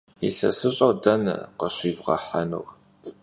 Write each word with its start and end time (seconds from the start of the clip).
Yilhesış'er 0.21 0.93
dene 1.03 1.35
khışivğehenur? 1.59 2.67